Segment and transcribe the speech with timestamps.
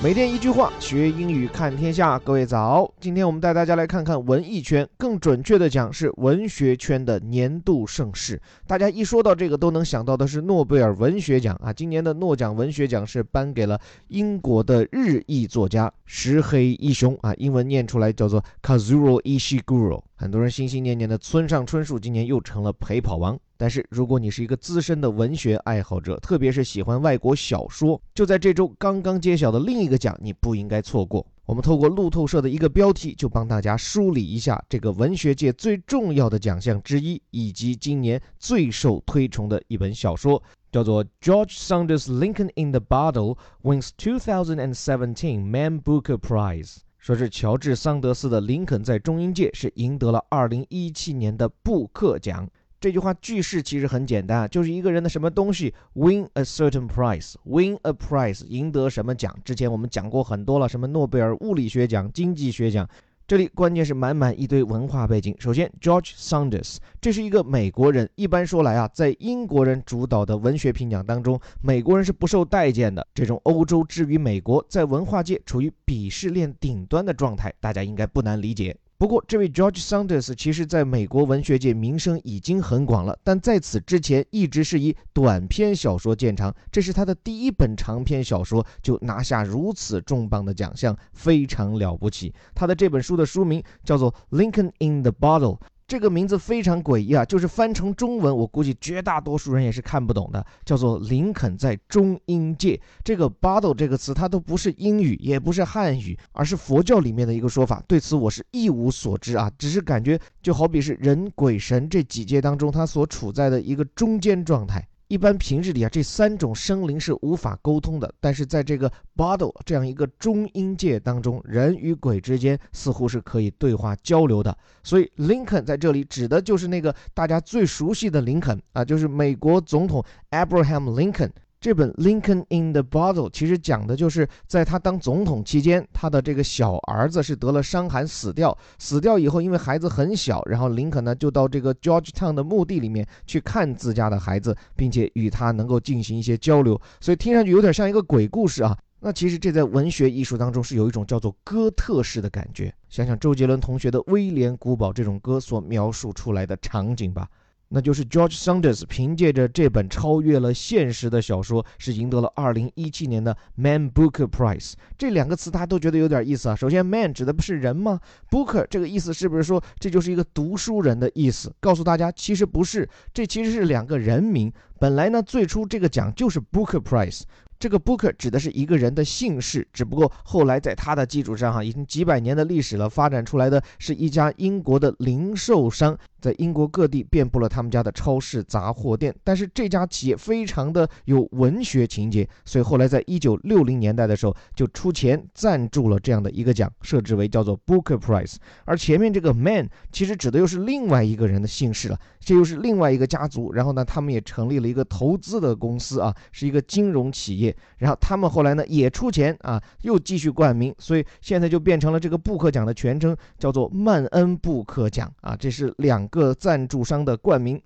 [0.00, 2.16] 每天一句话，学英语看天下。
[2.20, 8.40] 各位早，今天我们带大家来看看文艺圈，更准确的讲是文学圈的年度盛事。
[8.64, 11.72] 大家一说到这个，都能想到的是诺贝尔文学奖啊。
[11.72, 20.02] 今年的诺奖文学奖是颁给了英国的日裔作家石黑一雄啊，英文念出来叫做 Kazuo Ishiguro。
[20.14, 23.36] 很多人心心念念的村上春树今年又成了陪跑王。
[23.60, 31.26] 但是，如果你是一个资深的文学爱好者，特别是喜欢外国小说，就在这周刚刚揭晓的另一个奖，你不应该错过。
[31.44, 52.48] 我们透过路透社的一个标题，就帮大家梳理一下这个文学界最重要的奖项之一，以及今年最受推崇的一本小说，叫做 George Saunders' Lincoln in the Bottle wins 2017 Man Booker Prize，说是乔治·桑德斯的《林肯在中英界》是赢得了2017年的布克奖。
[52.80, 59.36] 这句话句式其实很简单，就是一个人的什么东西 win a certain prize，win a prize，赢得什么奖。
[59.44, 62.88] 之前我们讲过很多了，什么诺贝尔物理学奖、经济学奖。
[63.26, 65.36] 这里关键是满满一堆文化背景。
[65.38, 68.08] 首先，George Saunders，这是一个美国人。
[68.14, 73.06] 一般说来啊，在英国人主导的文学评奖当中，美国人是不受待见的。
[73.12, 78.74] 这种欧洲之于美国，在文化界处于鄙视链顶端的状态，大家应该不难理解。
[78.98, 86.52] 不过，这位 George Saunders 其实在美国文学界名声已经很广了，但在此之前一直是以短篇小说见长。
[86.72, 92.34] 这是他的第一本长篇小说，就拿下如此重磅的奖项，非常了不起。
[92.56, 95.58] 他的这本书的书名叫做《Lincoln in the Bottle》。
[95.88, 102.78] 这个名字非常诡异啊，就是翻成中文，我估计绝大多数人也是看不懂的，叫做林肯在中英界。
[103.02, 107.82] 这个 bottle 这个词，它都不是英语，也不是汉语，而是佛教里面的一个说法。
[107.88, 114.86] 对此我是一无所知啊，只是感觉就好比是人、鬼、神这几界当中，它所处在的一个中间状态。
[115.08, 124.56] 一般平日里啊，这三种生灵是无法沟通的，但是在这个 bottle 这样一个中阴界当中，人与鬼之间似乎是可以对话交流的。
[124.82, 131.30] 所以林肯在这里指的就是那个大家最熟悉的林肯啊，就是美国总统 Abraham Lincoln。
[131.60, 138.56] 这本《Lincoln in the Bottle》其实讲的就是在他当总统期间，他的这个小儿子是得了伤寒死掉。
[138.78, 146.80] 死掉以后，因为孩子很小，然后林肯呢就到这个 Georgetown 的墓地里面去看自家的孩子，并且与他能够进行一些交流。
[147.00, 148.78] 所以听上去有点像一个鬼故事啊。
[149.00, 152.72] 那其实这在文学艺术当中是有一种叫做哥特式的感觉。
[152.88, 157.28] 想想周杰伦同学的《威廉古堡》这种歌所描述出来的场景吧。
[157.70, 164.72] 那就是 George Saunders 凭借着这本超越了现实的小说，是赢得了2017年的 Man Booker Prize。
[164.96, 166.56] 这两个词大家都觉得有点意思啊。
[166.56, 171.52] 首先，Man 指的不是人吗？Booker 这个意思是不是说这就是一个读书人的意思？
[171.60, 174.52] 告诉大家，其实不是，这其实是两个人名。
[174.78, 177.22] 本来呢，最初这个奖就是 Booker Prize。
[177.58, 185.98] 这个 Booker 指的是一个人的姓氏，只不过后来在他的基础上，哈，已经几百年的历史了，发展出来的是一家英国的零售商。
[186.20, 198.34] 在英国各地遍布了他们家的超市、杂货店，但是这家企业非常的有文学情节，所以后来在一九六零年代的时候就出钱赞助了这样的一个奖，设置为叫做 Booker Prize。
[198.64, 203.52] 而前面这个 Man 其实指的又是另外一个人的姓氏了，这又是另外一个家族。
[203.52, 207.56] 然后呢，他们也成立了一个投资的公司啊，是一个金融企业。
[207.78, 216.06] 然后他们后来呢也出钱啊，又继续冠名，所以现在就变成了这个布克奖的全称叫做曼恩布克奖啊，这是两。
[216.08, 217.60] 个赞助商的冠名，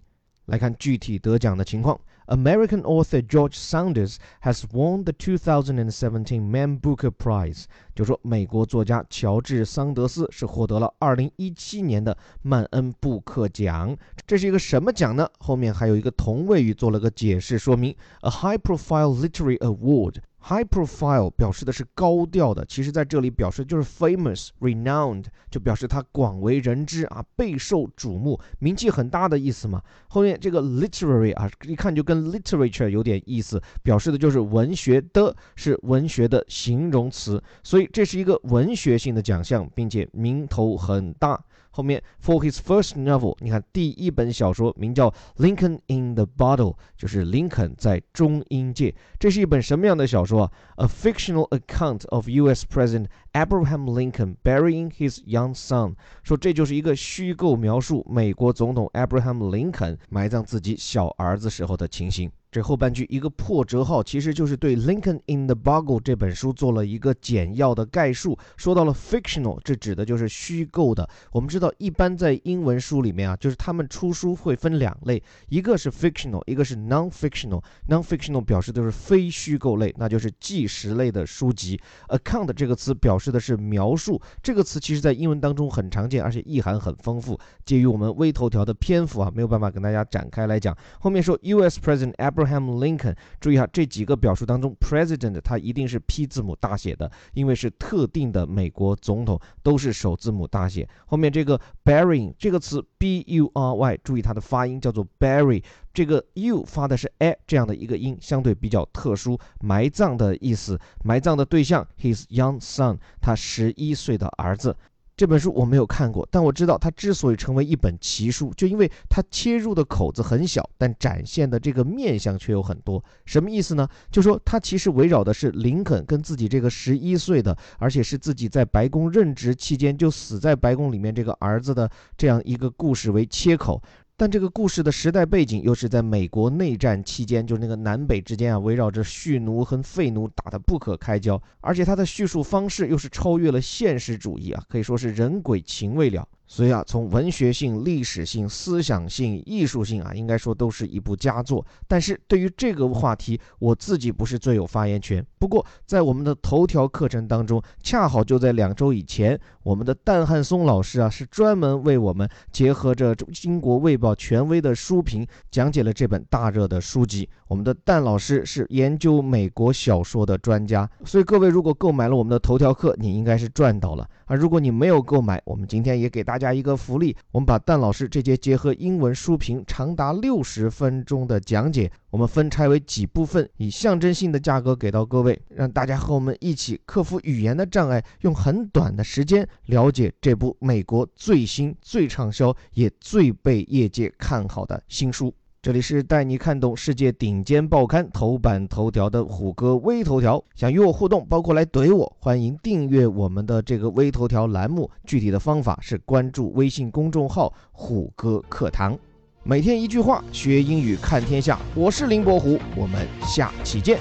[0.46, 1.96] 来看具体得奖的情况。
[2.26, 7.64] American author George Saunders has won the 2017 Man Booker Prize。
[7.94, 13.96] 就说美国作家乔治·桑德斯是获得了2017年的曼恩布克奖。
[14.26, 15.28] 这是一个什么奖呢？
[15.38, 20.16] 后面还有一个同位语做了个解释说明：A high-profile literary award。
[20.44, 29.80] High profile 表示的是高调的，其实在这里表示就是 famous、renowned，就表示它广为人知啊，备受瞩目，名气很大的意思嘛。
[30.08, 41.40] 后面这个 literary 啊，一看就跟 literature 有点意思，表示的就是文学的，是文学的形容词，所以这是一个文学性的奖项，并且名头很大。
[41.72, 48.94] 后面，for his first novel，你看第一本小说名叫《Lincoln in the Bottle》，就是林肯在中英界。
[49.18, 52.66] 这是一本什么样的小说啊？A fictional account of U.S.
[52.70, 55.94] President Abraham Lincoln burying his young son。
[56.22, 62.30] 说这就是一个虚构描述美国总统 Abraham Lincoln 埋葬自己小儿子时候的情形。
[62.52, 68.38] 这后半句一个破折号，其实就是对《Lincoln in the Bottle》这本书做了一个简要的概述。
[68.58, 71.08] 说到了 fictional，这指的就是虚构的。
[71.32, 77.62] 我们知道，一般在英文书里面啊，就是他们出书会分两类，一个是 fictional，一个是 non-fictional。
[77.88, 81.80] non-fictional 表示的是非虚构类，那就是纪实类的书籍。
[82.08, 87.40] account 这个词表示的是描述，这个词其实在英文当中很常见，而且意涵很丰富。
[87.64, 90.76] 介于我们微头条的篇幅啊，没有办法跟大家展开来讲。
[91.00, 91.80] 后面说 U.S.
[91.80, 100.88] President Abraham Abraham Lincoln，注意哈，这几个表述当中，President 它一定是 P 字母大写的，因为是特定的美国总统，都是首字母大写。
[101.06, 105.62] 后面这个 burying 这个词 B U R Y，注意它的发音叫做 bury，
[105.94, 110.78] 这个 U 发的是 a 这样的一个音，相对比较特殊，埋葬的意思。
[111.04, 114.76] 埋葬的对象 His young son，他十一岁的儿子。
[115.22, 123.00] 这本书我没有看过，但我知道它之所以成为一本奇书，就因为它切入的口子很小，但展现的这个面相却有很多。
[123.24, 123.88] 什么意思呢？
[124.10, 131.88] 就说它其实围绕的是林肯跟自己这个十一岁的，而且是自己在白宫任职期间就死在白宫里面这个儿子的
[132.18, 133.80] 这样一个故事为切口。
[134.16, 146.28] 但这个故事的时代背景又是在美国内战期间，就是那个南北之间啊，围绕着蓄奴和废奴打得不可开交，而且它的叙述方式又是超越了现实主义啊，可以说是人鬼情未了。
[146.52, 151.64] 所以啊，从文学性、历史性、思想性、艺术性啊，应该说都是一部佳作。
[151.88, 155.24] 但是对于这个话题，我自己不是最有发言权。
[155.38, 163.16] 不过在我们的头条课程当中，恰好就在两周以前，我们的蛋汉松老师啊，是专门为我们结合着
[163.48, 167.26] 《英国卫报》权威的书评，讲解了这本大热的书籍。
[167.48, 174.06] 我们的蛋老师是研究美国小说的专家，所以各位如果购买了我们的头条课，你应该是赚到了。
[174.26, 195.32] 而如果你没有购买，我们今天也给大家加一个福利，我们把蛋老师这节结合英文书评长达六十分钟的讲解，我们分拆为几部分，以象征性的价格给到各位，让大家和我们一起克服语言的障碍，用很短的时间了解这部美国最新、最畅销也最被业界看好的新书。
[195.64, 204.90] 这里是带你看懂世界顶尖报刊头版头条的虎哥微头条，想与我互动，包括来怼我，欢迎订阅我们的这个微头条栏目。
[205.04, 208.98] 具体的方法是关注微信公众号“虎哥课堂”，
[209.44, 211.60] 每天一句话，学英语看天下。
[211.76, 214.00] 我是林伯虎，我们下期见。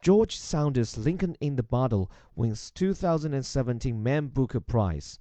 [0.00, 5.18] George Saunders' Lincoln in the Bottle wins 2017 Man Booker Prize.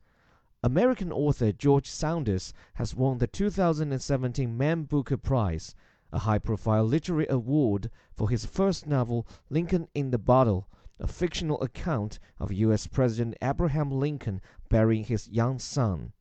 [0.62, 5.74] American author George Saunders has won the 2017 Man Booker Prize,
[6.12, 10.68] a high profile literary award for his first novel, Lincoln in the Bottle,
[11.00, 12.86] a fictional account of U.S.
[12.86, 16.14] President Abraham Lincoln burying his young son.